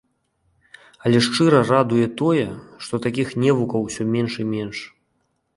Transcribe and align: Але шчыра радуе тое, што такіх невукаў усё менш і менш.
Але 1.03 1.17
шчыра 1.27 1.59
радуе 1.71 2.07
тое, 2.21 2.47
што 2.87 3.03
такіх 3.07 3.29
невукаў 3.45 3.79
усё 3.91 4.11
менш 4.15 4.33
і 4.47 4.51
менш. 4.57 4.77